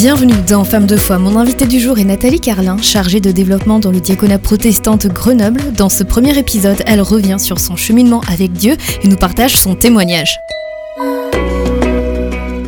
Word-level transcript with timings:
Bienvenue 0.00 0.40
dans 0.46 0.62
Femmes 0.62 0.86
de 0.86 0.96
foi. 0.96 1.18
Mon 1.18 1.36
invité 1.36 1.66
du 1.66 1.80
jour 1.80 1.98
est 1.98 2.04
Nathalie 2.04 2.38
Carlin, 2.38 2.76
chargée 2.80 3.18
de 3.18 3.32
développement 3.32 3.80
dans 3.80 3.90
le 3.90 3.98
diaconat 3.98 4.38
protestant 4.38 4.96
de 4.96 5.08
Grenoble. 5.08 5.72
Dans 5.72 5.88
ce 5.88 6.04
premier 6.04 6.38
épisode, 6.38 6.84
elle 6.86 7.00
revient 7.00 7.40
sur 7.40 7.58
son 7.58 7.74
cheminement 7.74 8.20
avec 8.30 8.52
Dieu 8.52 8.76
et 9.02 9.08
nous 9.08 9.16
partage 9.16 9.56
son 9.56 9.74
témoignage. 9.74 10.38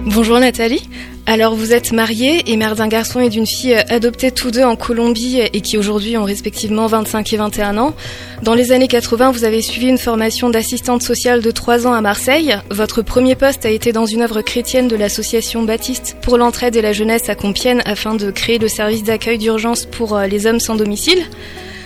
Bonjour 0.06 0.40
Nathalie. 0.40 0.88
Alors 1.30 1.54
vous 1.54 1.72
êtes 1.72 1.92
mariée 1.92 2.50
et 2.50 2.56
mère 2.56 2.74
d'un 2.74 2.88
garçon 2.88 3.20
et 3.20 3.28
d'une 3.28 3.46
fille 3.46 3.76
adoptés 3.88 4.32
tous 4.32 4.50
deux 4.50 4.64
en 4.64 4.74
Colombie 4.74 5.38
et 5.38 5.60
qui 5.60 5.78
aujourd'hui 5.78 6.16
ont 6.16 6.24
respectivement 6.24 6.88
25 6.88 7.32
et 7.32 7.36
21 7.36 7.78
ans. 7.78 7.94
Dans 8.42 8.54
les 8.54 8.72
années 8.72 8.88
80, 8.88 9.30
vous 9.30 9.44
avez 9.44 9.62
suivi 9.62 9.86
une 9.86 9.96
formation 9.96 10.50
d'assistante 10.50 11.02
sociale 11.02 11.40
de 11.40 11.52
3 11.52 11.86
ans 11.86 11.92
à 11.92 12.00
Marseille. 12.00 12.56
Votre 12.72 13.02
premier 13.02 13.36
poste 13.36 13.64
a 13.64 13.70
été 13.70 13.92
dans 13.92 14.06
une 14.06 14.22
œuvre 14.22 14.42
chrétienne 14.42 14.88
de 14.88 14.96
l'association 14.96 15.62
Baptiste 15.62 16.16
pour 16.20 16.36
l'entraide 16.36 16.74
et 16.74 16.82
la 16.82 16.92
jeunesse 16.92 17.28
à 17.28 17.36
Compiègne 17.36 17.82
afin 17.84 18.16
de 18.16 18.32
créer 18.32 18.58
le 18.58 18.66
service 18.66 19.04
d'accueil 19.04 19.38
d'urgence 19.38 19.86
pour 19.86 20.16
euh, 20.16 20.26
les 20.26 20.48
hommes 20.48 20.58
sans 20.58 20.74
domicile. 20.74 21.22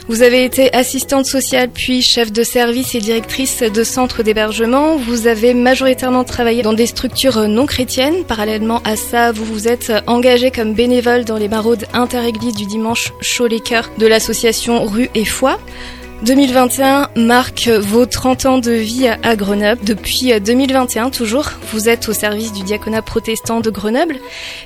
Vous 0.06 0.20
avez 0.20 0.44
été 0.44 0.70
assistante 0.74 1.24
sociale 1.24 1.70
puis 1.70 2.02
chef 2.02 2.30
de 2.30 2.42
service 2.42 2.94
et 2.94 2.98
directrice 2.98 3.62
de 3.62 3.84
centre 3.84 4.22
d'hébergement. 4.22 4.96
Vous 4.96 5.26
avez 5.26 5.54
majoritairement 5.54 6.24
travaillé 6.24 6.62
dans 6.62 6.74
des 6.74 6.84
structures 6.84 7.48
non 7.48 7.64
chrétiennes. 7.64 8.22
Parallèlement 8.24 8.82
à 8.84 8.96
ça, 8.96 9.32
vous 9.32 9.46
vous 9.46 9.66
êtes 9.66 9.90
engagé 10.06 10.50
comme 10.50 10.74
bénévole 10.74 11.24
dans 11.24 11.38
les 11.38 11.48
maraudes 11.48 11.86
interéglises 11.94 12.54
du 12.54 12.66
dimanche 12.66 13.14
chaud 13.22 13.46
les 13.46 13.60
cœurs 13.60 13.90
de 13.96 14.06
l'association 14.06 14.84
Rue 14.84 15.08
et 15.14 15.24
Foi. 15.24 15.58
2021 16.24 17.10
marque 17.16 17.68
vos 17.68 18.06
30 18.06 18.46
ans 18.46 18.58
de 18.58 18.70
vie 18.70 19.08
à 19.08 19.36
Grenoble. 19.36 19.84
Depuis 19.84 20.32
2021 20.40 21.10
toujours, 21.10 21.50
vous 21.70 21.90
êtes 21.90 22.08
au 22.08 22.14
service 22.14 22.50
du 22.54 22.62
diaconat 22.62 23.02
protestant 23.02 23.60
de 23.60 23.68
Grenoble 23.68 24.16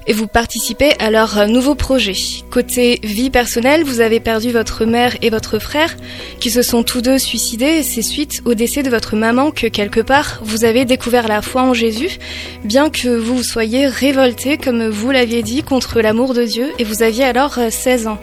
et 0.06 0.12
vous 0.12 0.28
participez 0.28 0.92
à 1.00 1.10
leur 1.10 1.48
nouveau 1.48 1.74
projet. 1.74 2.12
Côté 2.50 3.00
vie 3.02 3.30
personnelle, 3.30 3.82
vous 3.82 4.00
avez 4.00 4.20
perdu 4.20 4.52
votre 4.52 4.84
mère 4.84 5.16
et 5.20 5.30
votre 5.30 5.58
frère 5.58 5.96
qui 6.38 6.52
se 6.52 6.62
sont 6.62 6.84
tous 6.84 7.02
deux 7.02 7.18
suicidés 7.18 7.82
c'est 7.82 8.02
suite 8.02 8.40
au 8.44 8.54
décès 8.54 8.84
de 8.84 8.90
votre 8.90 9.16
maman 9.16 9.50
que 9.50 9.66
quelque 9.66 10.00
part 10.00 10.38
vous 10.44 10.64
avez 10.64 10.84
découvert 10.84 11.26
la 11.26 11.42
foi 11.42 11.62
en 11.62 11.74
Jésus, 11.74 12.18
bien 12.62 12.88
que 12.88 13.08
vous 13.08 13.42
soyez 13.42 13.88
révolté 13.88 14.58
comme 14.58 14.86
vous 14.88 15.10
l'aviez 15.10 15.42
dit 15.42 15.64
contre 15.64 16.00
l'amour 16.00 16.34
de 16.34 16.44
Dieu 16.44 16.68
et 16.78 16.84
vous 16.84 17.02
aviez 17.02 17.24
alors 17.24 17.58
16 17.68 18.06
ans. 18.06 18.20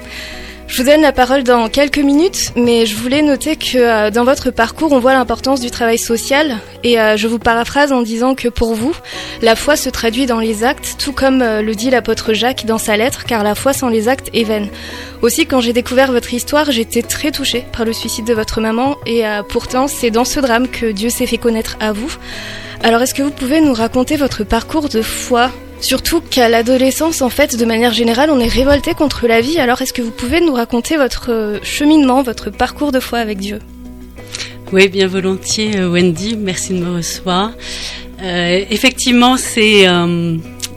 Je 0.67 0.81
vous 0.81 0.89
donne 0.89 1.01
la 1.01 1.11
parole 1.11 1.43
dans 1.43 1.69
quelques 1.69 1.99
minutes, 1.99 2.51
mais 2.55 2.85
je 2.85 2.95
voulais 2.95 3.21
noter 3.21 3.55
que 3.55 3.77
euh, 3.77 4.09
dans 4.09 4.23
votre 4.23 4.51
parcours, 4.51 4.91
on 4.91 4.99
voit 4.99 5.13
l'importance 5.13 5.61
du 5.61 5.69
travail 5.71 5.97
social, 5.97 6.57
et 6.83 6.99
euh, 6.99 7.17
je 7.17 7.27
vous 7.27 7.39
paraphrase 7.39 7.91
en 7.93 8.01
disant 8.01 8.35
que 8.35 8.49
pour 8.49 8.73
vous, 8.73 8.93
la 9.41 9.55
foi 9.55 9.75
se 9.75 9.89
traduit 9.89 10.25
dans 10.25 10.39
les 10.39 10.63
actes, 10.63 10.95
tout 10.97 11.13
comme 11.13 11.41
euh, 11.41 11.61
le 11.61 11.75
dit 11.75 11.91
l'apôtre 11.91 12.33
Jacques 12.33 12.65
dans 12.65 12.79
sa 12.79 12.97
lettre, 12.97 13.25
car 13.25 13.43
la 13.43 13.55
foi 13.55 13.73
sans 13.73 13.89
les 13.89 14.09
actes 14.09 14.29
est 14.33 14.43
vaine. 14.43 14.67
Aussi, 15.21 15.45
quand 15.45 15.61
j'ai 15.61 15.71
découvert 15.71 16.11
votre 16.11 16.33
histoire, 16.33 16.71
j'étais 16.71 17.03
très 17.03 17.31
touchée 17.31 17.63
par 17.71 17.85
le 17.85 17.93
suicide 17.93 18.25
de 18.25 18.33
votre 18.33 18.59
maman, 18.59 18.97
et 19.05 19.23
pourtant, 19.47 19.87
c'est 19.87 20.11
dans 20.11 20.25
ce 20.25 20.39
drame 20.39 20.67
que 20.67 20.91
Dieu 20.91 21.09
s'est 21.09 21.27
fait 21.27 21.37
connaître 21.37 21.77
à 21.79 21.93
vous. 21.93 22.11
Alors, 22.83 23.01
est-ce 23.01 23.13
que 23.13 23.23
vous 23.23 23.31
pouvez 23.31 23.61
nous 23.61 23.73
raconter 23.73 24.17
votre 24.17 24.43
parcours 24.43 24.89
de 24.89 25.01
foi? 25.01 25.51
Surtout 25.81 26.21
qu'à 26.21 26.49
l'adolescence, 26.49 27.21
en 27.21 27.29
fait, 27.29 27.57
de 27.57 27.65
manière 27.65 27.93
générale, 27.93 28.29
on 28.31 28.39
est 28.39 28.47
révolté 28.47 28.93
contre 28.93 29.27
la 29.27 29.41
vie. 29.41 29.59
Alors, 29.59 29.81
est-ce 29.81 29.93
que 29.93 30.01
vous 30.01 30.11
pouvez 30.11 30.41
nous 30.41 30.53
raconter 30.53 30.97
votre 30.97 31.31
euh, 31.31 31.59
cheminement, 31.63 32.23
votre 32.23 32.49
parcours 32.49 32.91
de 32.91 32.99
foi 32.99 33.19
avec 33.19 33.37
Dieu? 33.37 33.59
Oui, 34.71 34.87
bien 34.89 35.07
volontiers, 35.07 35.77
euh, 35.77 35.89
Wendy. 35.89 36.37
Merci 36.37 36.73
de 36.73 36.79
me 36.79 36.97
recevoir. 36.97 37.51
Euh, 38.21 38.65
effectivement, 38.69 39.37
c'est 39.37 39.85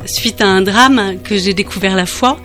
suite 0.09 0.41
à 0.41 0.47
un 0.47 0.62
drame 0.62 1.19
que 1.23 1.37
j'ai 1.37 1.55
découvert 1.55 1.97
la 1.97 2.06
foi. 2.06 2.39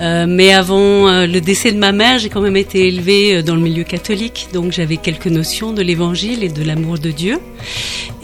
Euh, 0.00 0.26
mais 0.28 0.52
avant 0.52 1.08
euh, 1.08 1.26
le 1.26 1.40
décès 1.40 1.72
de 1.72 1.78
ma 1.78 1.92
mère, 1.92 2.18
j'ai 2.18 2.28
quand 2.28 2.40
même 2.40 2.56
été 2.56 2.88
élevée 2.88 3.36
euh, 3.36 3.42
dans 3.42 3.54
le 3.54 3.60
milieu 3.60 3.84
catholique, 3.84 4.48
donc 4.52 4.72
j'avais 4.72 4.96
quelques 4.96 5.26
notions 5.26 5.72
de 5.72 5.82
l'évangile 5.82 6.42
et 6.42 6.48
de 6.48 6.62
l'amour 6.62 6.98
de 6.98 7.10
Dieu. 7.10 7.38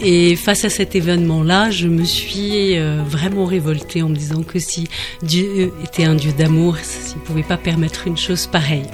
Et 0.01 0.35
face 0.35 0.65
à 0.65 0.69
cet 0.69 0.95
événement-là, 0.95 1.71
je 1.71 1.87
me 1.87 2.05
suis 2.05 2.77
vraiment 2.77 3.45
révoltée 3.45 4.01
en 4.01 4.09
me 4.09 4.15
disant 4.15 4.43
que 4.43 4.57
si 4.59 4.87
Dieu 5.21 5.73
était 5.83 6.05
un 6.05 6.15
Dieu 6.15 6.31
d'amour, 6.31 6.77
il 6.77 7.19
ne 7.19 7.25
pouvait 7.25 7.43
pas 7.43 7.57
permettre 7.57 8.07
une 8.07 8.17
chose 8.17 8.47
pareille. 8.47 8.87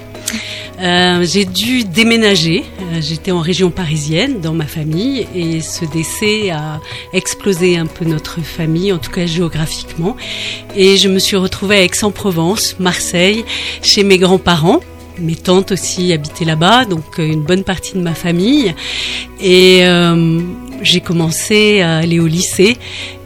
Euh, 0.81 1.25
j'ai 1.25 1.45
dû 1.45 1.83
déménager. 1.83 2.65
Euh, 2.81 3.01
j'étais 3.01 3.31
en 3.31 3.39
région 3.39 3.71
parisienne 3.71 4.41
dans 4.41 4.53
ma 4.53 4.65
famille 4.65 5.27
et 5.33 5.61
ce 5.61 5.85
décès 5.85 6.49
a 6.49 6.81
explosé 7.13 7.77
un 7.77 7.85
peu 7.85 8.05
notre 8.05 8.41
famille, 8.41 8.91
en 8.91 8.97
tout 8.97 9.11
cas 9.11 9.25
géographiquement. 9.25 10.15
Et 10.75 10.97
je 10.97 11.07
me 11.07 11.19
suis 11.19 11.37
retrouvée 11.37 11.77
à 11.77 11.83
Aix-en-Provence, 11.83 12.75
Marseille, 12.79 13.45
chez 13.81 14.03
mes 14.03 14.17
grands-parents. 14.17 14.81
Mes 15.17 15.35
tantes 15.35 15.71
aussi 15.71 16.11
habitaient 16.11 16.43
là-bas, 16.43 16.83
donc 16.83 17.19
euh, 17.19 17.25
une 17.25 17.43
bonne 17.43 17.63
partie 17.63 17.93
de 17.93 18.01
ma 18.01 18.13
famille. 18.13 18.75
Et 19.41 19.83
j'ai 20.81 21.01
commencé 21.01 21.81
à 21.81 21.97
aller 21.97 22.19
au 22.19 22.27
lycée 22.27 22.77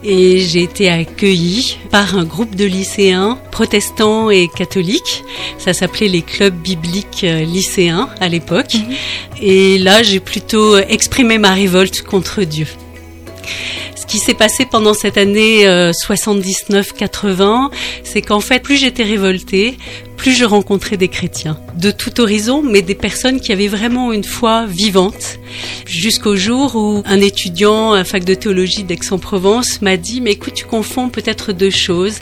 et 0.03 0.39
j'ai 0.39 0.63
été 0.63 0.89
accueillie 0.89 1.77
par 1.91 2.17
un 2.17 2.23
groupe 2.23 2.55
de 2.55 2.65
lycéens 2.65 3.37
protestants 3.51 4.29
et 4.29 4.47
catholiques. 4.47 5.23
Ça 5.57 5.73
s'appelait 5.73 6.07
les 6.07 6.21
clubs 6.21 6.55
bibliques 6.55 7.23
euh, 7.23 7.43
lycéens 7.43 8.09
à 8.19 8.29
l'époque. 8.29 8.75
Mhm. 8.75 8.95
Et 9.41 9.77
là, 9.77 10.03
j'ai 10.03 10.19
plutôt 10.19 10.77
exprimé 10.77 11.37
ma 11.37 11.53
révolte 11.53 12.03
contre 12.03 12.43
Dieu. 12.43 12.67
Ce 13.99 14.05
qui 14.05 14.17
s'est 14.17 14.33
passé 14.33 14.65
pendant 14.65 14.93
cette 14.93 15.17
année 15.17 15.65
79-80, 15.65 17.41
euh, 17.41 17.67
c'est 18.05 18.21
qu'en 18.21 18.39
fait, 18.39 18.63
plus 18.63 18.77
j'étais 18.77 19.03
révoltée, 19.03 19.77
plus 20.15 20.31
je 20.31 20.45
rencontrais 20.45 20.95
des 20.95 21.09
chrétiens 21.09 21.59
de 21.75 21.91
tout 21.91 22.21
horizon, 22.21 22.63
mais 22.63 22.81
des 22.81 22.95
personnes 22.95 23.41
qui 23.41 23.51
avaient 23.51 23.67
vraiment 23.67 24.13
une 24.13 24.23
foi 24.23 24.65
vivante. 24.65 25.37
Jusqu'au 25.85 26.37
jour 26.37 26.77
où 26.77 27.03
un 27.05 27.19
étudiant 27.19 27.91
à 27.91 28.05
fac 28.05 28.23
de 28.23 28.35
théologie 28.35 28.83
d'Aix-en-Provence 28.83 29.81
m'a 29.81 29.97
dit, 29.97 30.21
mais 30.21 30.31
écoute, 30.31 30.53
tu 30.53 30.63
confonds 30.63 31.09
peut-être 31.09 31.51
deux 31.51 31.69
choses. 31.69 32.19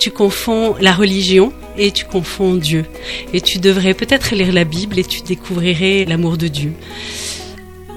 Tu 0.00 0.10
confonds 0.10 0.74
la 0.78 0.92
religion 0.92 1.54
et 1.78 1.90
tu 1.90 2.04
confonds 2.04 2.54
Dieu. 2.54 2.84
Et 3.32 3.40
tu 3.40 3.60
devrais 3.60 3.94
peut-être 3.94 4.34
lire 4.34 4.52
la 4.52 4.64
Bible 4.64 4.98
et 4.98 5.04
tu 5.04 5.22
découvrirais 5.22 6.04
l'amour 6.06 6.36
de 6.36 6.48
Dieu. 6.48 6.74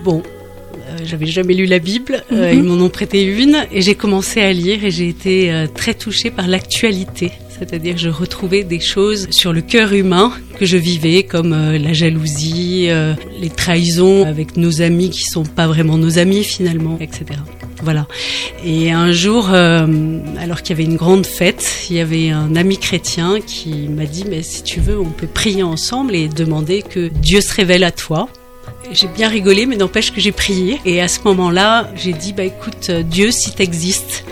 Bon, 0.06 0.24
j'avais 1.04 1.26
jamais 1.26 1.54
lu 1.54 1.66
la 1.66 1.80
Bible, 1.80 2.24
euh, 2.32 2.52
mhm. 2.52 2.58
ils 2.58 2.64
m'en 2.64 2.84
ont 2.84 2.90
prêté 2.90 3.24
une 3.24 3.66
et 3.72 3.82
j'ai 3.82 3.96
commencé 3.96 4.42
à 4.42 4.52
lire 4.54 4.84
et 4.84 4.92
j'ai 4.92 5.08
été 5.08 5.52
euh, 5.52 5.68
très 5.68 5.94
touchée 5.94 6.32
par 6.32 6.48
l'actualité 6.48 7.32
c'est-à-dire 7.58 7.98
je 7.98 8.10
retrouvais 8.10 8.64
des 8.64 8.80
choses 8.80 9.28
sur 9.32 9.54
le 9.54 9.62
cœur 9.62 9.94
humain 9.94 10.32
que 10.60 10.66
je 10.66 10.78
vivais, 10.78 11.24
comme 11.24 11.54
euh, 11.54 11.78
la 11.78 11.94
jalousie, 11.94 12.88
euh, 12.90 13.14
les 13.40 13.50
trahisons 13.50 14.26
avec 14.26 14.58
nos 14.58 14.82
amis 14.82 15.10
qui 15.10 15.24
sont 15.24 15.44
pas 15.44 15.68
vraiment 15.68 15.98
nos 15.98 16.20
amis 16.20 16.44
finalement, 16.44 16.98
etc. 17.00 17.26
Voilà. 17.84 18.08
Et 18.66 18.92
un 18.92 19.12
jour, 19.12 19.50
euh, 19.52 19.86
alors 20.40 20.62
qu'il 20.62 20.76
y 20.78 20.82
avait 20.82 20.90
une 20.90 20.98
grande 20.98 21.26
fête, 21.26 21.88
il 21.90 21.96
y 21.96 22.00
avait 22.00 22.30
un 22.30 22.56
ami 22.56 22.78
chrétien 22.78 23.40
qui 23.40 23.88
m'a 23.88 24.06
dit, 24.06 24.26
mais 24.28 24.42
si 24.42 24.64
tu 24.64 24.80
veux, 24.80 25.00
on 25.00 25.12
peut 25.12 25.28
prier 25.28 25.64
ensemble 25.64 26.16
et 26.16 26.28
demander 26.28 26.82
que 26.82 27.08
Dieu 27.08 27.42
se 27.42 27.54
révèle 27.54 27.84
à 27.84 27.92
toi. 27.92 28.30
J'ai 28.92 29.08
bien 29.08 29.28
rigolé, 29.28 29.66
mais 29.66 29.76
n'empêche 29.76 30.12
que 30.12 30.22
j'ai 30.22 30.32
prié. 30.32 30.80
Et 30.86 31.02
à 31.02 31.08
ce 31.08 31.20
moment-là, 31.26 31.90
j'ai 31.96 32.14
dit, 32.14 32.34
bah 32.34 32.44
écoute, 32.44 32.92
Dieu, 32.92 33.32
si 33.32 33.54
tu 33.54 33.62
existes, 33.62 34.24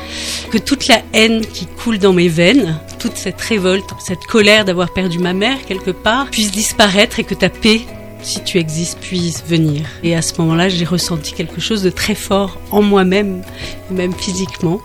que 0.52 0.58
toute 0.58 0.88
la 0.88 1.02
haine 1.14 1.46
qui 1.46 1.66
coule 1.66 2.00
dans 2.00 2.14
mes 2.14 2.30
veines, 2.30 2.80
toute 3.00 3.18
cette 3.18 3.42
révolte, 3.42 3.90
cette 4.00 4.26
colère 4.26 4.66
d'avoir 4.66 4.94
perdu 4.94 5.20
ma 5.20 5.34
mère 5.34 5.66
quelque 5.66 5.92
part, 5.92 6.30
puisse 6.30 6.52
disparaître 6.52 7.20
et 7.20 7.24
que 7.24 7.36
ta 7.36 7.50
paix 7.50 7.82
si 8.26 8.44
tu 8.44 8.58
existes, 8.58 8.98
puisse 9.00 9.44
venir. 9.48 9.86
Et 10.04 10.16
à 10.16 10.22
ce 10.22 10.34
moment-là, 10.42 10.68
j'ai 10.68 10.84
ressenti 10.84 11.34
quelque 11.34 11.62
chose 11.62 11.84
de 11.84 11.92
très 11.92 12.16
fort 12.16 12.60
en 12.72 12.82
moi-même, 12.82 13.44
même 13.92 14.14
physiquement. 14.14 14.82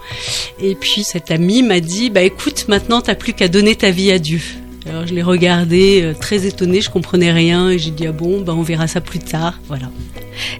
Et 0.60 0.74
puis 0.74 1.04
cet 1.04 1.30
ami 1.30 1.62
m'a 1.62 1.80
dit, 1.80 2.10
bah 2.10 2.22
écoute, 2.22 2.66
maintenant 2.68 3.00
t'as 3.00 3.14
plus 3.14 3.32
qu'à 3.32 3.48
donner 3.48 3.74
ta 3.76 3.90
vie 3.90 4.12
à 4.12 4.18
Dieu. 4.18 4.42
Alors 4.90 5.06
je 5.06 5.14
l'ai 5.14 5.22
regardé 5.22 6.02
euh, 6.02 6.14
très 6.14 6.46
étonné, 6.46 6.80
je 6.80 6.90
comprenais 6.90 7.30
rien 7.30 7.70
et 7.70 7.78
j'ai 7.78 7.92
dit 7.92 8.08
ah 8.08 8.12
bon, 8.12 8.40
bah 8.40 8.54
on 8.56 8.62
verra 8.62 8.88
ça 8.88 9.00
plus 9.00 9.20
tard, 9.20 9.60
voilà. 9.68 9.86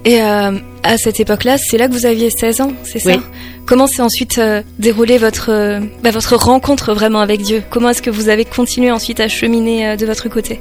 Et 0.04 0.22
euh, 0.22 0.52
à 0.84 0.98
cette 0.98 1.18
époque-là, 1.18 1.58
c'est 1.58 1.76
là 1.76 1.88
que 1.88 1.92
vous 1.92 2.06
aviez 2.06 2.30
16 2.30 2.60
ans, 2.60 2.72
c'est 2.84 3.00
ça 3.00 3.16
Comment 3.66 3.88
s'est 3.88 4.02
ensuite 4.02 4.38
euh, 4.38 4.62
déroulé 4.78 5.18
votre, 5.18 5.50
euh, 5.50 5.80
bah, 6.04 6.12
votre 6.12 6.36
rencontre 6.36 6.94
vraiment 6.94 7.20
avec 7.20 7.42
Dieu? 7.42 7.62
Comment 7.70 7.90
est-ce 7.90 8.02
que 8.02 8.10
vous 8.10 8.28
avez 8.28 8.44
continué 8.44 8.92
ensuite 8.92 9.18
à 9.18 9.26
cheminer 9.26 9.96
de 9.96 10.06
votre 10.06 10.28
côté? 10.28 10.60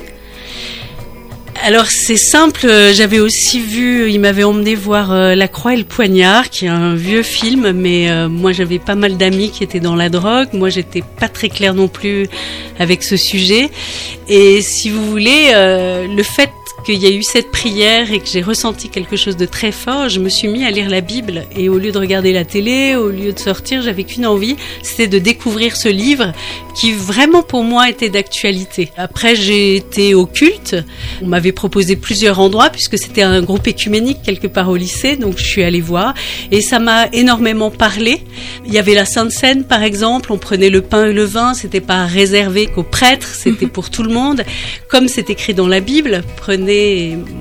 Alors 1.63 1.87
c'est 1.87 2.17
simple, 2.17 2.67
j'avais 2.93 3.19
aussi 3.19 3.59
vu, 3.59 4.09
il 4.11 4.19
m'avait 4.19 4.43
emmené 4.43 4.75
voir 4.75 5.13
La 5.35 5.47
Croix 5.47 5.73
et 5.73 5.77
le 5.77 5.83
Poignard, 5.83 6.49
qui 6.49 6.65
est 6.65 6.69
un 6.69 6.95
vieux 6.95 7.23
film, 7.23 7.71
mais 7.71 8.27
moi 8.27 8.51
j'avais 8.51 8.79
pas 8.79 8.95
mal 8.95 9.17
d'amis 9.17 9.51
qui 9.51 9.63
étaient 9.63 9.79
dans 9.79 9.95
la 9.95 10.09
drogue, 10.09 10.49
moi 10.53 10.69
j'étais 10.69 11.03
pas 11.19 11.27
très 11.27 11.49
claire 11.49 11.73
non 11.73 11.87
plus 11.87 12.27
avec 12.79 13.03
ce 13.03 13.17
sujet, 13.17 13.69
et 14.27 14.61
si 14.61 14.89
vous 14.89 15.05
voulez, 15.05 15.51
le 15.53 16.23
fait 16.23 16.49
qu'il 16.83 16.97
y 16.97 17.05
a 17.05 17.09
eu 17.09 17.23
cette 17.23 17.51
prière 17.51 18.11
et 18.11 18.19
que 18.19 18.27
j'ai 18.27 18.41
ressenti 18.41 18.89
quelque 18.89 19.15
chose 19.15 19.37
de 19.37 19.45
très 19.45 19.71
fort, 19.71 20.09
je 20.09 20.19
me 20.19 20.29
suis 20.29 20.47
mis 20.47 20.65
à 20.65 20.71
lire 20.71 20.89
la 20.89 21.01
Bible 21.01 21.45
et 21.55 21.69
au 21.69 21.77
lieu 21.77 21.91
de 21.91 21.97
regarder 21.97 22.33
la 22.33 22.45
télé, 22.45 22.95
au 22.95 23.09
lieu 23.09 23.33
de 23.33 23.39
sortir, 23.39 23.81
j'avais 23.81 24.03
qu'une 24.03 24.25
envie, 24.25 24.55
c'était 24.81 25.07
de 25.07 25.19
découvrir 25.19 25.75
ce 25.75 25.89
livre 25.89 26.31
qui 26.75 26.93
vraiment 26.93 27.43
pour 27.43 27.63
moi 27.63 27.89
était 27.89 28.09
d'actualité. 28.09 28.91
Après, 28.97 29.35
j'ai 29.35 29.75
été 29.75 30.13
au 30.13 30.25
culte. 30.25 30.75
On 31.21 31.27
m'avait 31.27 31.51
proposé 31.51 31.95
plusieurs 31.95 32.39
endroits 32.39 32.69
puisque 32.69 32.97
c'était 32.97 33.23
un 33.23 33.41
groupe 33.41 33.67
écuménique 33.67 34.19
quelque 34.23 34.47
part 34.47 34.69
au 34.69 34.75
lycée, 34.75 35.15
donc 35.15 35.37
je 35.37 35.45
suis 35.45 35.63
allée 35.63 35.81
voir 35.81 36.13
et 36.51 36.61
ça 36.61 36.79
m'a 36.79 37.07
énormément 37.11 37.71
parlé. 37.71 38.21
Il 38.65 38.73
y 38.73 38.77
avait 38.77 38.95
la 38.95 39.05
Sainte 39.05 39.31
Seine 39.31 39.63
par 39.63 39.83
exemple, 39.83 40.31
on 40.31 40.37
prenait 40.37 40.69
le 40.69 40.81
pain 40.81 41.07
et 41.07 41.13
le 41.13 41.25
vin, 41.25 41.53
c'était 41.53 41.81
pas 41.81 42.05
réservé 42.05 42.67
qu'aux 42.67 42.83
prêtres, 42.83 43.33
c'était 43.33 43.67
pour 43.79 43.89
tout 43.89 44.03
le 44.03 44.13
monde. 44.13 44.43
Comme 44.87 45.07
c'est 45.07 45.29
écrit 45.29 45.53
dans 45.53 45.67
la 45.67 45.79
Bible, 45.79 46.23
prenez, 46.37 46.68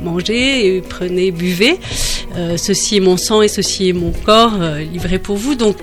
mangez, 0.04 0.76
et 0.76 0.80
prenez, 0.80 1.30
buvez. 1.30 1.78
Euh, 2.36 2.56
ceci 2.56 2.96
est 2.96 3.00
mon 3.00 3.16
sang 3.16 3.42
et 3.42 3.48
ceci 3.48 3.88
est 3.88 3.92
mon 3.92 4.12
corps 4.12 4.60
euh, 4.60 4.80
livré 4.80 5.18
pour 5.18 5.36
vous. 5.36 5.54
Donc 5.54 5.76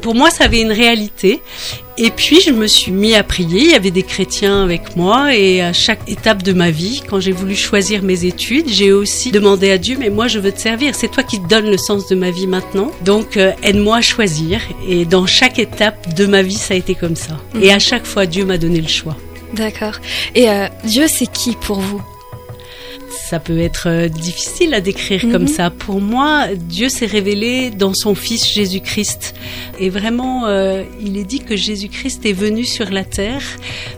pour 0.00 0.14
moi, 0.14 0.30
ça 0.30 0.44
avait 0.44 0.60
une 0.60 0.72
réalité. 0.72 1.42
Et 1.96 2.10
puis, 2.10 2.40
je 2.40 2.50
me 2.50 2.66
suis 2.66 2.92
mis 2.92 3.14
à 3.14 3.24
prier. 3.24 3.62
Il 3.62 3.70
y 3.70 3.74
avait 3.74 3.90
des 3.90 4.02
chrétiens 4.04 4.62
avec 4.62 4.96
moi. 4.96 5.34
Et 5.34 5.60
à 5.60 5.72
chaque 5.72 6.08
étape 6.08 6.42
de 6.42 6.52
ma 6.52 6.70
vie, 6.70 7.02
quand 7.08 7.18
j'ai 7.20 7.32
voulu 7.32 7.56
choisir 7.56 8.02
mes 8.02 8.24
études, 8.24 8.68
j'ai 8.68 8.92
aussi 8.92 9.32
demandé 9.32 9.70
à 9.70 9.78
Dieu, 9.78 9.96
mais 9.98 10.10
moi, 10.10 10.28
je 10.28 10.38
veux 10.38 10.52
te 10.52 10.60
servir. 10.60 10.94
C'est 10.94 11.08
toi 11.08 11.22
qui 11.22 11.40
te 11.40 11.48
donnes 11.48 11.68
le 11.68 11.78
sens 11.78 12.08
de 12.08 12.14
ma 12.14 12.30
vie 12.30 12.46
maintenant. 12.46 12.92
Donc, 13.04 13.36
euh, 13.36 13.52
aide-moi 13.62 13.96
à 13.96 14.00
choisir. 14.00 14.60
Et 14.88 15.04
dans 15.04 15.26
chaque 15.26 15.58
étape 15.58 16.14
de 16.14 16.26
ma 16.26 16.42
vie, 16.42 16.54
ça 16.54 16.74
a 16.74 16.76
été 16.76 16.94
comme 16.94 17.16
ça. 17.16 17.36
Mhm. 17.54 17.62
Et 17.62 17.72
à 17.72 17.78
chaque 17.78 18.06
fois, 18.06 18.26
Dieu 18.26 18.44
m'a 18.44 18.58
donné 18.58 18.80
le 18.80 18.88
choix. 18.88 19.16
D'accord. 19.54 19.94
Et 20.34 20.48
euh, 20.48 20.68
Dieu, 20.84 21.06
c'est 21.08 21.30
qui 21.30 21.56
pour 21.56 21.80
vous? 21.80 22.02
Ça 23.28 23.40
peut 23.40 23.58
être 23.58 23.88
euh, 23.88 24.08
difficile 24.08 24.72
à 24.72 24.80
décrire 24.80 25.20
comme 25.30 25.42
mhm. 25.42 25.48
ça. 25.48 25.68
Pour 25.68 26.00
moi, 26.00 26.46
Dieu 26.54 26.88
s'est 26.88 27.04
révélé 27.04 27.70
dans 27.70 27.92
son 27.92 28.14
Fils 28.14 28.50
Jésus-Christ. 28.50 29.34
Et 29.78 29.90
vraiment, 29.90 30.46
euh, 30.46 30.82
il 30.98 31.18
est 31.18 31.24
dit 31.24 31.40
que 31.40 31.54
Jésus-Christ 31.54 32.24
est 32.24 32.32
venu 32.32 32.64
sur 32.64 32.90
la 32.90 33.04
terre 33.04 33.42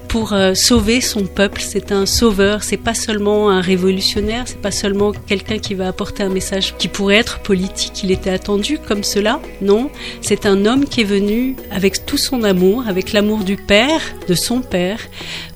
pour 0.09 0.33
euh, 0.33 0.55
sauver 0.55 1.01
son 1.01 1.27
peuple. 1.27 1.61
C'est 1.65 1.93
un 1.93 2.07
sauveur. 2.07 2.65
C'est 2.65 2.77
pas 2.77 2.95
seulement 2.95 3.51
un 3.51 3.61
révolutionnaire. 3.61 4.43
C'est 4.47 4.61
pas 4.61 4.73
seulement 4.73 5.13
quelqu'un 5.13 5.59
qui 5.59 5.75
va 5.75 5.87
apporter 5.87 6.25
un 6.25 6.29
message 6.29 6.75
qui 6.77 6.89
pourrait 6.89 7.19
être 7.19 7.39
politique. 7.39 8.03
Il 8.03 8.11
était 8.11 8.31
attendu 8.31 8.79
comme 8.79 9.05
cela. 9.05 9.41
Non, 9.63 9.91
c'est 10.23 10.45
un 10.45 10.67
homme 10.67 10.87
qui 10.87 11.03
est 11.03 11.05
venu 11.05 11.55
avec 11.71 12.05
tout 12.05 12.19
son 12.19 12.43
amour, 12.43 12.83
avec 12.89 13.13
l'amour 13.13 13.45
du 13.45 13.55
Père, 13.57 14.01
de 14.27 14.35
son 14.35 14.61
Père, 14.61 14.99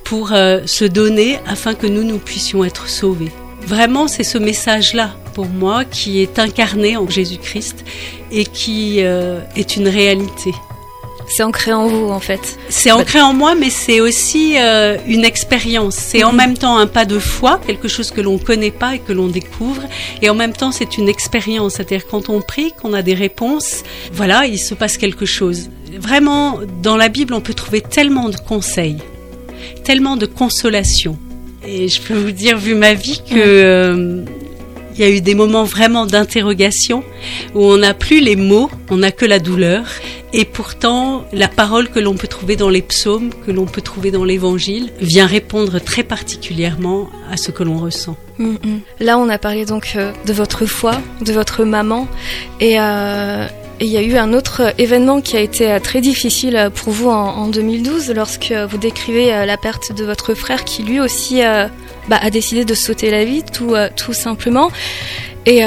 pour 0.05 0.29
se 0.29 0.85
donner 0.85 1.39
afin 1.47 1.75
que 1.75 1.87
nous, 1.87 2.05
nous 2.05 2.19
puissions 2.19 2.63
être 2.63 2.89
sauvés. 2.89 3.33
Vraiment, 3.67 4.09
c'est 4.09 4.25
ce 4.25 4.39
message-là, 4.39 5.15
pour 5.35 5.47
moi, 5.47 5.85
qui 5.85 6.21
est 6.21 6.39
incarné 6.39 6.97
en 6.97 7.09
Jésus-Christ 7.09 7.85
et 8.31 8.45
qui 8.45 8.99
euh, 8.99 9.41
est 9.57 9.77
une 9.77 9.89
réalité. 9.89 10.53
C'est 11.27 11.43
ancré 11.43 11.73
en 11.73 11.87
vous, 11.87 12.11
en 12.11 12.21
fait. 12.21 12.59
C'est 12.69 12.93
ancré 12.93 13.21
en 13.21 13.33
moi, 13.33 13.55
mais 13.55 13.71
c'est 13.71 14.01
aussi 14.01 14.55
euh, 14.59 14.99
une 15.07 15.25
expérience. 15.25 15.95
C'est 15.95 16.23
en 16.23 16.33
mhm. 16.33 16.37
même 16.37 16.59
temps 16.59 16.77
un 16.77 16.87
pas 16.87 17.07
de 17.07 17.19
foi, 17.19 17.61
quelque 17.67 17.89
chose 17.89 18.11
que 18.11 18.21
l'on 18.21 18.35
ne 18.35 18.39
connaît 18.39 18.71
pas 18.71 18.97
et 18.97 18.99
que 18.99 19.13
l'on 19.13 19.29
découvre. 19.29 19.83
Et 20.21 20.29
en 20.29 20.35
même 20.35 20.53
temps, 20.53 20.71
c'est 20.71 20.99
une 20.99 21.09
expérience. 21.09 21.75
C'est-à-dire 21.75 22.07
quand 22.07 22.29
on 22.29 22.43
prie, 22.43 22.73
qu'on 22.73 22.93
a 22.93 23.03
des 23.03 23.15
réponses, 23.15 23.83
voilà, 24.13 24.47
il 24.47 24.59
se 24.59 24.75
passe 24.75 24.99
quelque 24.99 25.25
chose. 25.25 25.71
Vraiment, 25.99 26.61
dans 26.83 26.97
la 26.97 27.09
Bible, 27.09 27.33
on 27.33 27.41
peut 27.41 27.55
trouver 27.55 27.81
tellement 27.81 28.29
de 28.29 28.37
conseils, 28.37 28.99
tellement 29.85 30.17
de 30.17 30.27
consolation. 30.27 31.19
Et 31.67 31.89
je 31.89 32.01
peux 32.01 32.15
vous 32.15 32.31
dire, 32.31 32.59
vu 32.59 32.75
ma 32.75 32.95
vie, 32.95 33.21
que 33.29 33.37
euh, 33.37 34.25
il 34.95 35.01
y 35.01 35.05
a 35.05 35.11
eu 35.11 35.21
des 35.21 35.35
moments 35.35 35.65
vraiment 35.65 36.07
d'interrogation 36.07 37.03
où 37.55 37.65
on 37.65 37.79
n'a 37.79 37.95
plus 37.95 38.21
les 38.21 38.37
mots, 38.37 38.71
on 38.91 38.99
n'a 38.99 39.11
que 39.11 39.25
la 39.25 39.39
douleur. 39.39 39.85
Et 40.33 40.45
pourtant, 40.45 41.25
la 41.33 41.49
parole 41.49 41.89
que 41.89 42.01
l'on 42.01 42.15
peut 42.15 42.29
trouver 42.29 42.57
dans 42.57 42.69
les 42.69 42.83
psaumes, 42.83 43.31
que 43.47 43.53
l'on 43.53 43.67
peut 43.67 43.81
trouver 43.81 44.11
dans 44.11 44.25
l'évangile, 44.25 44.91
vient 45.01 45.27
répondre 45.27 45.79
très 45.81 46.03
particulièrement 46.03 47.09
à 47.31 47.37
ce 47.37 47.51
que 47.51 47.63
l'on 47.63 47.79
ressent. 47.79 48.17
Mm, 48.39 48.51
mm. 48.51 48.81
Là, 49.01 49.19
on 49.19 49.29
a 49.29 49.39
parlé 49.39 49.65
donc 49.65 49.93
euh, 49.97 50.13
de 50.27 50.33
votre 50.33 50.67
foi, 50.67 51.01
de 51.23 51.33
votre 51.33 51.65
maman. 51.65 52.09
Et, 52.61 52.81
euh, 52.81 53.47
il 53.81 53.89
y 53.89 53.97
a 53.97 54.03
eu 54.03 54.17
un 54.17 54.33
autre 54.33 54.73
événement 54.79 55.21
qui 55.21 55.37
a 55.37 55.41
été 55.41 55.71
euh, 55.71 55.79
très 55.81 56.01
difficile 56.01 56.57
euh, 56.57 56.71
pour 56.71 56.93
vous 56.93 57.09
en, 57.09 57.49
2012 57.49 58.13
lorsque 58.15 58.53
vous 58.53 58.79
décrivez 58.79 59.33
euh, 59.33 59.47
la 59.47 59.57
perte 59.57 59.93
de 59.93 60.05
votre 60.05 60.35
frère 60.35 60.65
qui 60.65 60.83
lui 60.83 61.01
aussi 61.01 61.41
bah, 62.09 62.19
a 62.21 62.31
décidé 62.31 62.65
de 62.65 62.75
sauter 62.75 63.11
la 63.11 63.25
vie 63.25 63.43
tout, 63.43 63.75
tout 63.97 64.13
simplement. 64.13 64.71
Et 65.47 65.63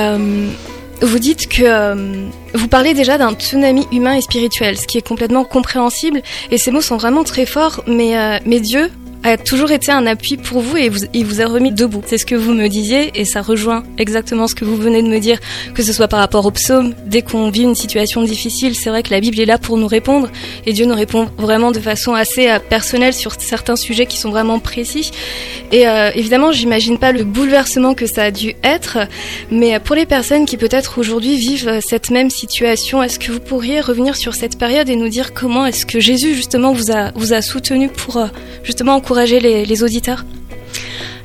vous 1.02 1.20
dites 1.20 1.48
que 1.48 2.28
vous 2.54 2.68
parlez 2.68 2.94
déjà 2.94 3.18
d'un 3.18 3.34
tsunami 3.34 3.88
humain 3.92 4.14
et 4.14 4.22
spirituel, 4.22 4.78
ce 4.78 4.88
qui 4.88 4.98
est 4.98 5.08
complètement 5.08 5.46
compréhensible. 5.46 6.22
Et 6.52 6.58
ces 6.58 6.72
mots 6.72 6.82
sont 6.82 6.98
vraiment 6.98 7.24
très 7.24 7.46
forts, 7.46 7.84
mais, 7.88 8.40
mais 8.46 8.60
Dieu 8.60 8.90
a 9.24 9.38
toujours 9.38 9.72
été 9.72 9.92
un 9.92 10.06
appui 10.06 10.38
pour 10.38 10.62
vous 10.62 10.78
et 10.78 10.92
il 11.14 11.26
vous 11.26 11.42
a 11.42 11.46
remis 11.46 11.72
debout. 11.72 12.02
C'est 12.06 12.18
ce 12.18 12.26
que 12.26 12.36
vous 12.36 12.54
me 12.54 12.68
disiez 12.68 13.12
et 13.16 13.26
ça 13.26 13.42
rejoint 13.42 13.84
exactement 13.98 14.48
ce 14.48 14.56
que 14.56 14.66
vous 14.66 14.76
venez 14.76 15.02
de 15.02 15.08
me 15.08 15.20
dire, 15.20 15.40
que 15.74 15.84
ce 15.84 15.94
soit 15.94 16.08
par 16.08 16.20
rapport 16.20 16.46
au 16.46 16.52
psaume. 16.52 16.94
Dès 17.06 17.22
qu'on 17.22 17.50
vit 17.50 17.64
une 17.64 17.76
situation 17.76 18.24
difficile, 18.24 18.76
c'est 18.76 18.90
vrai 18.90 19.04
que 19.04 19.12
la 19.12 19.20
Bible 19.20 19.40
est 19.40 19.46
là 19.46 19.58
pour 19.58 19.78
nous 19.78 19.88
répondre 19.88 20.30
et 20.66 20.74
Dieu 20.74 20.86
nous 20.86 20.96
répond 20.96 21.28
vraiment 21.38 21.72
de 21.72 21.80
façon 21.80 22.14
assez 22.14 22.50
euh, 22.50 22.60
personnelle 22.60 23.14
sur 23.14 23.34
certains 23.40 23.76
sujets 23.76 24.06
qui 24.06 24.18
sont 24.18 24.30
vraiment 24.30 24.60
précis. 24.60 25.12
Et 25.72 25.88
euh, 25.88 26.12
évidemment, 26.16 26.52
j'imagine 26.52 26.98
pas 26.98 27.12
le 27.12 27.24
bouleversement 27.24 27.94
que 27.94 28.06
ça 28.06 28.24
a 28.24 28.32
dû 28.32 28.56
être, 28.64 29.00
mais 29.52 29.80
pour 29.80 29.96
les 29.96 30.06
personnes 30.06 30.46
qui 30.46 30.58
peut-être 30.58 30.98
aujourd'hui 31.00 31.38
vivent 31.38 31.80
cette 31.82 32.10
même 32.10 32.30
situation, 32.30 33.04
est-ce 33.04 33.20
que 33.20 33.32
vous 33.32 33.40
pourriez 33.40 33.82
revenir 33.82 34.16
sur 34.16 34.36
cette 34.36 34.58
période 34.58 34.90
et 34.90 34.96
nous 34.96 35.10
dire 35.10 35.34
comment 35.34 35.66
est-ce 35.66 35.86
que 35.86 36.00
Jésus 36.00 36.36
justement 36.36 36.72
vous 36.72 36.92
a 36.92 37.12
vous 37.16 37.34
a 37.34 37.42
soutenu 37.42 37.90
pour 37.90 38.18
euh, 38.18 38.28
justement 38.64 38.96
encourager 38.96 39.17
les, 39.26 39.84
auditeurs 39.84 40.26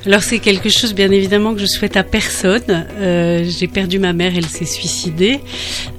alors 0.05 0.21
c'est 0.21 0.39
quelque 0.39 0.67
chose 0.67 0.93
bien 0.93 1.09
évidemment 1.11 1.53
que 1.53 1.61
je 1.61 1.65
souhaite 1.65 1.95
à 1.95 2.03
personne. 2.03 2.85
Euh, 2.99 3.45
j'ai 3.47 3.67
perdu 3.67 3.99
ma 3.99 4.11
mère, 4.11 4.33
elle 4.35 4.47
s'est 4.47 4.65
suicidée. 4.65 5.39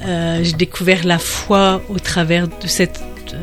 Euh, 0.05 0.41
j'ai 0.43 0.53
découvert 0.53 1.07
la 1.07 1.19
foi 1.19 1.81
au 1.89 1.99
travers 1.99 2.47
de 2.47 2.67
cette 2.67 3.01
euh, 3.33 3.39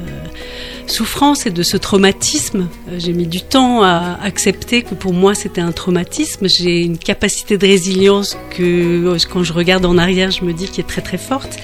souffrance 0.86 1.48
et 1.48 1.50
de 1.50 1.64
ce 1.64 1.78
traumatisme. 1.78 2.68
J'ai 2.96 3.14
mis 3.14 3.26
du 3.26 3.42
temps 3.42 3.82
à 3.82 4.20
accepter 4.22 4.84
que 4.84 4.94
pour 4.94 5.14
moi 5.14 5.34
c'était 5.34 5.62
un 5.62 5.72
traumatisme. 5.72 6.48
J'ai 6.48 6.82
une 6.82 7.00
capacité 7.00 7.58
de 7.58 7.66
résilience 7.66 8.38
que 8.56 9.18
quand 9.32 9.44
je 9.44 9.54
regarde 9.54 9.84
en 9.84 9.98
arrière 9.98 10.30
je 10.30 10.46
me 10.46 10.54
dis 10.54 10.68
qui 10.68 10.80
est 10.80 10.88
très 10.88 11.02
très 11.02 11.18
forte. 11.18 11.58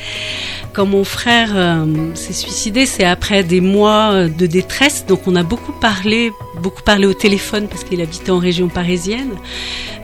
Quand 0.78 0.86
mon 0.86 1.04
frère 1.04 1.54
euh, 1.56 1.88
s'est 2.14 2.34
suicidé, 2.34 2.86
c'est 2.86 3.04
après 3.04 3.44
des 3.44 3.62
mois 3.62 4.26
de 4.30 4.46
détresse. 4.46 5.08
Donc 5.08 5.22
on 5.26 5.36
a 5.36 5.42
beaucoup 5.42 5.72
parlé, 5.72 6.32
beaucoup 6.62 6.84
parlé 6.84 7.08
au 7.08 7.16
téléphone 7.16 7.68
parce 7.68 7.84
qu'il 7.84 8.00
habitait 8.00 8.30
en 8.30 8.38
région 8.38 8.68
parisienne. 8.68 9.32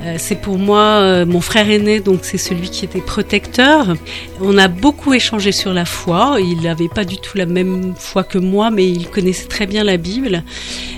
Euh, 0.01 0.15
c'est 0.17 0.41
pour 0.41 0.57
moi 0.57 0.79
euh, 0.79 1.27
mon 1.27 1.41
frère 1.41 1.69
aîné, 1.69 1.99
donc 1.99 2.21
c'est 2.23 2.39
celui 2.39 2.71
qui 2.71 2.85
était 2.85 3.01
protecteur. 3.01 3.93
On 4.41 4.57
a 4.57 4.67
beaucoup 4.67 5.13
échangé 5.13 5.51
sur 5.51 5.75
la 5.75 5.85
foi. 5.85 6.37
Il 6.39 6.63
n'avait 6.63 6.89
pas 6.89 7.05
du 7.05 7.17
tout 7.17 7.37
la 7.37 7.45
même 7.45 7.93
foi 7.95 8.23
que 8.23 8.39
moi, 8.39 8.71
mais 8.71 8.89
il 8.89 9.07
connaissait 9.07 9.47
très 9.47 9.67
bien 9.67 9.83
la 9.83 9.97
Bible. 9.97 10.43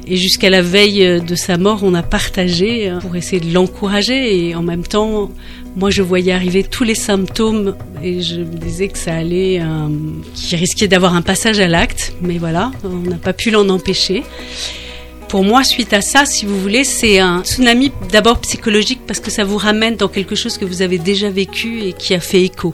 Et 0.08 0.16
jusqu'à 0.16 0.50
la 0.50 0.62
veille 0.62 1.20
de 1.20 1.36
sa 1.36 1.58
mort, 1.58 1.82
on 1.84 1.96
a 1.96 2.04
partagé 2.04 2.94
pour 3.02 3.18
essayer 3.18 3.42
de 3.42 3.54
l'encourager 3.54 4.48
et 4.48 4.56
en 4.56 4.64
même 4.64 4.84
temps 4.84 5.32
moi, 5.76 5.90
je 5.90 6.02
voyais 6.02 6.32
arriver 6.32 6.64
tous 6.64 6.84
les 6.84 6.96
symptômes 6.96 7.76
et 8.02 8.22
je 8.22 8.40
me 8.40 8.56
disais 8.58 8.88
que 8.88 8.98
ça 8.98 9.14
allait, 9.14 9.60
euh, 9.62 9.90
qu'il 10.34 10.58
risquait 10.58 10.88
d'avoir 10.88 11.16
un 11.16 11.22
passage 11.22 11.60
à 11.60 11.68
l'acte, 11.68 12.14
mais 12.22 12.38
voilà, 12.38 12.72
on 12.84 13.10
n'a 13.10 13.18
pas 13.18 13.34
pu 13.34 13.52
l'en 13.52 13.68
empêcher. 13.70 14.24
Pour 15.36 15.44
moi, 15.44 15.66
suite 15.66 15.92
à 15.92 16.00
ça, 16.00 16.26
si 16.26 16.46
vous 16.46 16.58
voulez, 16.58 16.86
c'est 16.86 17.20
un 17.20 17.44
tsunami 17.44 17.92
d'abord 18.10 18.40
psychologique 18.40 19.02
parce 19.06 19.20
que 19.20 19.30
ça 19.30 19.44
vous 19.44 19.58
ramène 19.58 19.98
dans 19.98 20.08
quelque 20.08 20.34
chose 20.34 20.58
que 20.58 20.64
vous 20.64 20.82
avez 20.82 20.98
déjà 20.98 21.30
vécu 21.30 21.82
et 21.82 21.92
qui 21.92 22.14
a 22.14 22.22
fait 22.22 22.42
écho. 22.42 22.74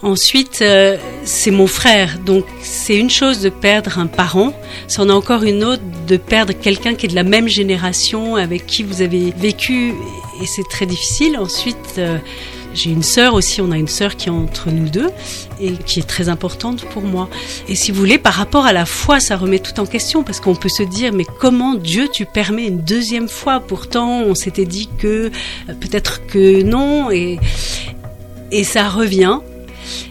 Ensuite, 0.00 0.60
euh, 0.62 0.96
c'est 1.24 1.50
mon 1.50 1.66
frère, 1.66 2.18
donc 2.24 2.46
c'est 2.62 2.96
une 2.96 3.10
chose 3.10 3.42
de 3.42 3.50
perdre 3.50 3.98
un 3.98 4.06
parent, 4.06 4.58
c'en 4.88 5.10
a 5.10 5.12
encore 5.12 5.42
une 5.42 5.62
autre 5.62 5.82
de 6.08 6.16
perdre 6.16 6.54
quelqu'un 6.54 6.94
qui 6.94 7.04
est 7.04 7.10
de 7.10 7.14
la 7.14 7.22
même 7.22 7.48
génération 7.48 8.36
avec 8.36 8.64
qui 8.64 8.82
vous 8.82 9.02
avez 9.02 9.34
vécu 9.36 9.92
et 10.40 10.46
c'est 10.46 10.66
très 10.70 10.86
difficile. 10.86 11.36
Ensuite, 11.36 11.96
euh, 11.98 12.16
j'ai 12.74 12.90
une 12.90 13.02
sœur 13.02 13.34
aussi, 13.34 13.60
on 13.60 13.70
a 13.70 13.78
une 13.78 13.88
sœur 13.88 14.16
qui 14.16 14.28
est 14.28 14.32
entre 14.32 14.70
nous 14.70 14.88
deux 14.88 15.10
et 15.60 15.72
qui 15.72 16.00
est 16.00 16.08
très 16.08 16.28
importante 16.28 16.84
pour 16.86 17.02
moi. 17.02 17.28
Et 17.68 17.74
si 17.74 17.92
vous 17.92 17.98
voulez, 17.98 18.18
par 18.18 18.34
rapport 18.34 18.66
à 18.66 18.72
la 18.72 18.84
foi, 18.84 19.20
ça 19.20 19.36
remet 19.36 19.60
tout 19.60 19.78
en 19.80 19.86
question 19.86 20.24
parce 20.24 20.40
qu'on 20.40 20.56
peut 20.56 20.68
se 20.68 20.82
dire, 20.82 21.12
mais 21.12 21.24
comment 21.24 21.74
Dieu 21.74 22.08
tu 22.12 22.26
permets 22.26 22.66
une 22.66 22.80
deuxième 22.80 23.28
fois 23.28 23.60
Pourtant, 23.60 24.22
on 24.22 24.34
s'était 24.34 24.66
dit 24.66 24.88
que 24.98 25.30
euh, 25.68 25.74
peut-être 25.80 26.26
que 26.26 26.62
non 26.62 27.10
et, 27.10 27.38
et 28.50 28.64
ça 28.64 28.88
revient. 28.88 29.38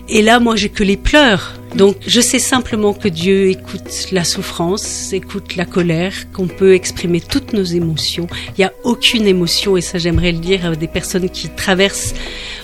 Et 0.10 0.22
là, 0.22 0.40
moi, 0.40 0.56
j'ai 0.56 0.70
que 0.70 0.84
les 0.84 0.98
pleurs. 0.98 1.54
Donc, 1.76 1.96
je 2.06 2.22
sais 2.22 2.38
simplement 2.38 2.94
que 2.94 3.08
Dieu 3.08 3.50
écoute 3.50 4.12
la 4.12 4.24
souffrance, 4.24 5.12
écoute 5.12 5.56
la 5.56 5.66
colère, 5.66 6.14
qu'on 6.32 6.48
peut 6.48 6.76
exprimer 6.76 7.20
toutes 7.20 7.54
nos 7.54 7.64
émotions. 7.64 8.28
Il 8.50 8.60
n'y 8.60 8.66
a 8.66 8.74
aucune 8.84 9.26
émotion, 9.26 9.76
et 9.76 9.82
ça, 9.82 9.98
j'aimerais 9.98 10.34
le 10.34 10.38
dire 10.38 10.66
à 10.68 10.76
des 10.76 10.88
personnes 10.88 11.30
qui 11.30 11.50
traversent 11.50 12.14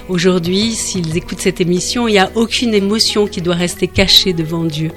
aujourd'hui, 0.10 0.74
s'ils 0.76 1.18
écoutent 1.18 1.42
cette 1.42 1.60
émission, 1.60 2.08
il 2.08 2.12
n'y 2.12 2.20
a 2.20 2.32
aucune 2.36 2.76
émotion 2.76 3.26
qui 3.26 3.42
doit 3.42 3.56
rester 3.56 3.88
cachée 3.88 4.34
devant 4.34 4.64
Dieu. 4.64 4.92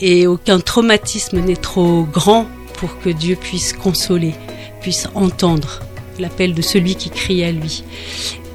Et 0.00 0.26
aucun 0.26 0.58
traumatisme 0.58 1.40
n'est 1.40 1.56
trop 1.56 2.04
grand 2.04 2.46
pour 2.78 2.98
que 3.00 3.10
Dieu 3.10 3.36
puisse 3.36 3.74
consoler, 3.74 4.32
puisse 4.80 5.06
entendre 5.14 5.80
l'appel 6.18 6.54
de 6.54 6.62
celui 6.62 6.94
qui 6.94 7.10
crie 7.10 7.44
à 7.44 7.52
lui. 7.52 7.84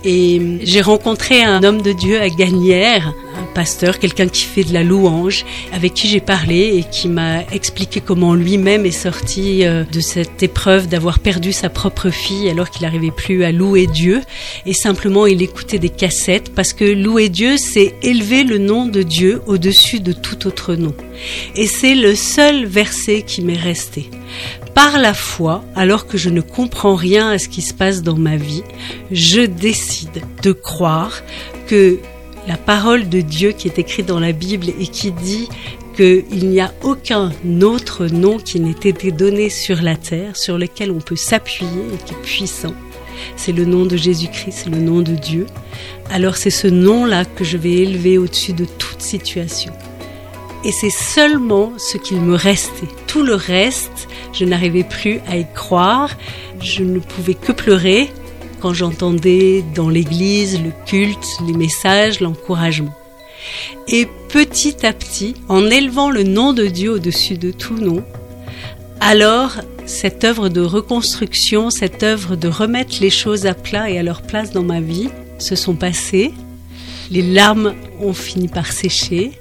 Et 0.04 0.60
j'ai 0.64 0.82
rencontré 0.82 1.44
un 1.44 1.64
homme 1.64 1.82
de 1.82 1.92
Dieu 1.92 2.22
à 2.22 2.30
Gagnères, 2.30 3.14
un 3.38 3.54
pasteur, 3.54 4.00
quelqu'un 4.00 4.28
qui 4.28 4.44
fait 4.44 4.64
de 4.64 4.74
la 4.74 4.84
louange, 4.84 5.46
avec 5.74 5.94
qui 5.94 6.08
j'ai 6.08 6.22
parlé 6.22 6.78
et 6.78 6.84
qui 6.90 7.10
m'a 7.10 7.42
expliqué 7.52 8.00
comment 8.00 8.34
lui-même 8.34 8.86
est 8.86 8.92
sorti 8.92 9.66
euh, 9.66 9.84
de 9.84 10.00
cette 10.00 10.42
épreuve 10.42 10.88
d'avoir 10.88 11.20
perdu 11.20 11.52
sa 11.52 11.70
propre 11.70 12.10
fille 12.10 12.50
alors 12.50 12.70
qu'il 12.70 12.84
n'arrivait 12.84 13.12
plus 13.12 13.44
à 13.44 13.52
louer 13.52 13.88
Dieu. 13.88 14.22
Et 14.66 14.74
simplement, 14.74 15.26
il 15.26 15.42
écoutait 15.42 15.80
des 15.80 15.90
cassettes 15.90 16.54
parce 16.54 16.74
que 16.74 16.86
louer 16.86 17.30
Dieu, 17.30 17.58
c'est 17.58 17.96
élever 18.02 18.44
le 18.44 18.58
nom 18.58 18.86
de 18.86 19.04
Dieu 19.04 19.42
au-dessus 19.48 20.00
de 20.00 20.14
tout 20.14 20.48
autre 20.48 20.76
nom. 20.76 20.94
Et 21.56 21.68
c'est 21.68 21.96
le 21.96 22.16
seul 22.16 22.66
verset 22.66 23.24
qui 23.24 23.42
m'est 23.42 23.54
resté 23.54 24.10
par 24.74 24.98
la 25.00 25.14
foi, 25.14 25.64
alors 25.76 26.08
que 26.08 26.18
je 26.18 26.30
ne 26.30 26.42
comprends 26.42 26.96
rien 26.96 27.30
à 27.30 27.38
ce 27.38 27.50
qui 27.50 27.62
se 27.62 27.74
passe 27.74 28.02
dans 28.02 28.18
ma 28.18 28.38
vie, 28.38 28.64
je 29.12 29.42
décide 29.42 30.24
de 30.44 30.52
croire 30.52 31.22
que 31.68 32.00
la 32.48 32.58
parole 32.58 33.10
de 33.10 33.22
Dieu 33.22 33.52
qui 33.52 33.68
est 33.68 33.78
écrite 33.80 34.06
dans 34.06 34.20
la 34.20 34.32
Bible 34.32 34.68
et 34.80 34.88
qui 34.88 35.12
dit 35.12 35.50
qu'il 35.96 36.50
n'y 36.50 36.62
a 36.62 36.74
aucun 36.82 37.32
autre 37.62 38.08
nom 38.08 38.38
qui 38.38 38.60
n'ait 38.62 38.72
été 38.72 39.12
donné 39.12 39.50
sur 39.50 39.82
la 39.82 39.98
terre 39.98 40.38
sur 40.38 40.58
lequel 40.58 40.92
on 40.92 41.00
peut 41.00 41.18
s'appuyer 41.18 41.84
et 41.94 41.98
qui 42.06 42.14
est 42.14 42.22
puissant. 42.22 42.74
C'est 43.36 43.52
le 43.52 43.66
nom 43.66 43.86
de 43.86 43.98
Jésus-Christ, 43.98 44.62
c'est 44.64 44.70
le 44.70 44.80
nom 44.80 45.02
de 45.02 45.14
Dieu. 45.16 45.46
Alors 46.10 46.38
c'est 46.38 46.50
ce 46.50 46.68
nom-là 46.68 47.26
que 47.26 47.44
je 47.44 47.58
vais 47.58 47.74
élever 47.74 48.18
au-dessus 48.18 48.54
de 48.54 48.64
toute 48.64 49.02
situation. 49.02 49.74
Et 50.64 50.72
c'est 50.72 50.90
seulement 50.90 51.74
ce 51.78 51.98
qu'il 51.98 52.22
me 52.22 52.36
restait. 52.36 52.88
Tout 53.08 53.24
le 53.24 53.36
reste, 53.36 53.99
je 54.34 54.46
n'arrivais 54.46 54.84
plus 54.84 55.20
à 55.28 55.38
y 55.38 55.46
croire. 55.54 56.16
Je 56.62 56.84
ne 56.84 57.00
pouvais 57.00 57.34
que 57.34 57.52
pleurer 57.52 58.10
quand 58.60 58.74
j'entendais 58.74 59.64
dans 59.76 59.90
l'église 59.90 60.62
le 60.62 60.72
culte, 60.86 61.26
les 61.48 61.54
messages, 61.54 62.20
l'encouragement. 62.20 62.94
Et 63.88 64.08
petit 64.30 64.86
à 64.86 64.94
petit, 64.94 65.36
en 65.48 65.66
élevant 65.70 66.10
le 66.10 66.24
nom 66.24 66.54
de 66.54 66.66
Dieu 66.66 66.92
au-dessus 66.92 67.38
de 67.38 67.52
tout 67.52 67.78
nom, 67.78 68.04
alors 69.00 69.54
cette 69.86 70.24
œuvre 70.24 70.50
de 70.50 70.62
reconstruction, 70.62 71.70
cette 71.70 72.04
œuvre 72.04 72.36
de 72.36 72.48
remettre 72.48 72.98
les 73.02 73.10
choses 73.10 73.46
à 73.46 73.54
plat 73.54 73.90
et 73.90 73.98
à 73.98 74.04
leur 74.04 74.22
place 74.22 74.52
dans 74.52 74.64
ma 74.64 74.82
vie 74.82 75.10
se 75.40 75.56
sont 75.56 75.76
passées. 75.76 76.32
Les 77.10 77.24
larmes 77.24 77.74
ont 78.00 78.14
fini 78.14 78.48
par 78.48 78.72
sécher. 78.72 79.32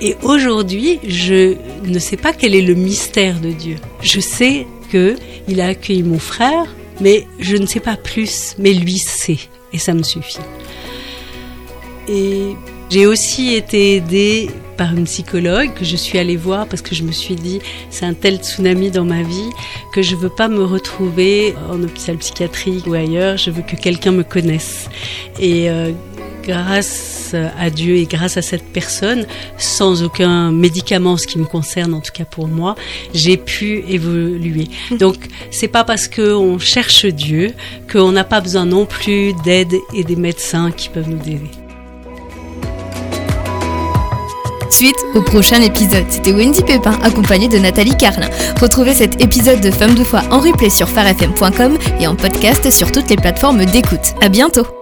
Et 0.00 0.16
aujourd'hui, 0.22 0.98
je 1.06 1.56
ne 1.84 1.98
sais 1.98 2.16
pas 2.16 2.32
quel 2.32 2.54
est 2.54 2.62
le 2.62 2.74
mystère 2.74 3.40
de 3.40 3.50
Dieu. 3.50 3.76
Je 4.02 4.20
sais 4.20 4.66
que 4.90 5.16
il 5.48 5.60
a 5.60 5.68
accueilli 5.68 6.02
mon 6.02 6.18
frère, 6.18 6.66
mais 7.00 7.26
je 7.38 7.56
ne 7.56 7.66
sais 7.66 7.80
pas 7.80 7.96
plus, 7.96 8.54
mais 8.58 8.72
lui 8.72 8.98
sait, 8.98 9.38
et 9.72 9.78
ça 9.78 9.94
me 9.94 10.02
suffit. 10.02 10.38
Et 12.08 12.54
j'ai 12.90 13.06
aussi 13.06 13.54
été 13.54 13.96
aidée 13.96 14.50
par 14.76 14.92
une 14.94 15.04
psychologue 15.04 15.72
que 15.74 15.84
je 15.84 15.96
suis 15.96 16.18
allée 16.18 16.36
voir 16.36 16.66
parce 16.66 16.82
que 16.82 16.94
je 16.94 17.02
me 17.02 17.12
suis 17.12 17.36
dit 17.36 17.60
c'est 17.90 18.04
un 18.04 18.14
tel 18.14 18.36
tsunami 18.36 18.90
dans 18.90 19.04
ma 19.04 19.22
vie 19.22 19.50
que 19.92 20.02
je 20.02 20.16
veux 20.16 20.28
pas 20.28 20.48
me 20.48 20.64
retrouver 20.64 21.54
en 21.70 21.82
hôpital 21.82 22.16
psychiatrique 22.16 22.86
ou 22.86 22.94
ailleurs, 22.94 23.36
je 23.36 23.50
veux 23.50 23.62
que 23.62 23.76
quelqu'un 23.76 24.12
me 24.12 24.24
connaisse. 24.24 24.88
Et 25.38 25.70
euh, 25.70 25.92
grâce 26.42 27.34
à 27.58 27.70
Dieu 27.70 27.96
et 27.96 28.06
grâce 28.06 28.36
à 28.36 28.42
cette 28.42 28.64
personne, 28.64 29.26
sans 29.58 30.02
aucun 30.02 30.50
médicament, 30.50 31.16
ce 31.16 31.26
qui 31.26 31.38
me 31.38 31.44
concerne 31.44 31.94
en 31.94 32.00
tout 32.00 32.12
cas 32.12 32.24
pour 32.24 32.48
moi, 32.48 32.74
j'ai 33.14 33.36
pu 33.36 33.84
évoluer. 33.88 34.68
Donc 34.98 35.16
c'est 35.50 35.68
pas 35.68 35.84
parce 35.84 36.08
qu'on 36.08 36.58
cherche 36.58 37.06
Dieu 37.06 37.54
qu'on 37.90 38.12
n'a 38.12 38.24
pas 38.24 38.40
besoin 38.40 38.64
non 38.64 38.86
plus 38.86 39.32
d'aide 39.44 39.74
et 39.94 40.04
des 40.04 40.16
médecins 40.16 40.70
qui 40.70 40.88
peuvent 40.88 41.08
nous 41.08 41.20
aider. 41.22 41.50
Suite 44.70 44.96
au 45.14 45.20
prochain 45.20 45.60
épisode. 45.60 46.06
C'était 46.08 46.32
Wendy 46.32 46.62
Pépin 46.62 46.98
accompagnée 47.02 47.46
de 47.46 47.58
Nathalie 47.58 47.96
Carlin. 47.96 48.30
Retrouvez 48.60 48.94
cet 48.94 49.22
épisode 49.22 49.60
de 49.60 49.70
Femmes 49.70 49.94
de 49.94 50.02
foi 50.02 50.22
en 50.30 50.40
replay 50.40 50.70
sur 50.70 50.88
farfm.com 50.88 51.78
et 52.00 52.06
en 52.06 52.16
podcast 52.16 52.68
sur 52.70 52.90
toutes 52.90 53.10
les 53.10 53.16
plateformes 53.16 53.64
d'écoute. 53.66 54.14
À 54.22 54.28
bientôt! 54.28 54.81